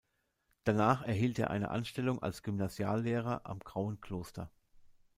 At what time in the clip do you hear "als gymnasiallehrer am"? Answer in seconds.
2.23-3.59